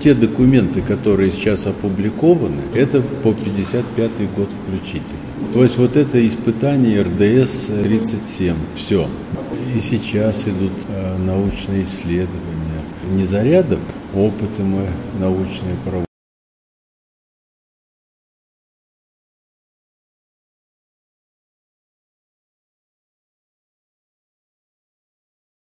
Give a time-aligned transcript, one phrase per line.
[0.00, 5.20] те документы, которые сейчас опубликованы, это по 55 год включительно.
[5.52, 9.08] То есть вот это испытание РДС-37, все.
[9.74, 12.82] И сейчас идут э, научные исследования.
[13.12, 13.80] Не зарядов,
[14.14, 14.86] а опыты мы
[15.18, 16.09] научные проводим.